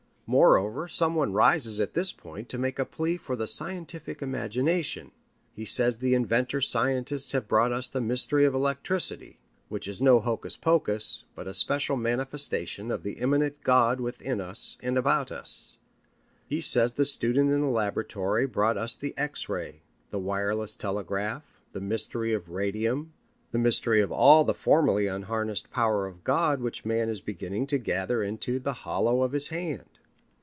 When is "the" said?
3.35-3.47, 5.97-6.13, 7.89-7.99, 13.03-13.17, 16.93-17.03, 17.59-17.65, 18.95-19.13, 20.11-20.19, 21.73-21.81, 23.51-23.59, 24.45-24.53, 28.59-28.71